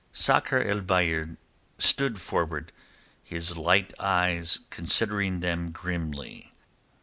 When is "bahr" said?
0.81-1.37